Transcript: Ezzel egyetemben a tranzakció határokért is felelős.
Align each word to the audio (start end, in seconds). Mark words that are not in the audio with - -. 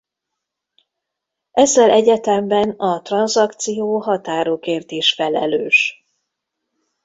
Ezzel 1.51 1.89
egyetemben 1.89 2.69
a 2.69 3.01
tranzakció 3.01 3.97
határokért 3.99 4.91
is 4.91 5.13
felelős. 5.13 6.03